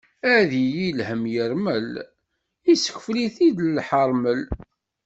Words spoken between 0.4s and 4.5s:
yili lhemm yermel, yessekfel-it-id lhermel.